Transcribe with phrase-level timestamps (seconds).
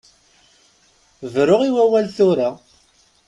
[1.33, 2.49] Bru i wawal tura.